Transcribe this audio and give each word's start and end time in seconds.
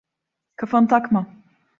Kafanı 0.55 0.87
takma. 0.87 1.27